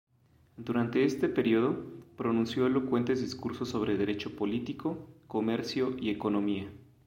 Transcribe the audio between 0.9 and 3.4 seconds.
este período, pronunció elocuentes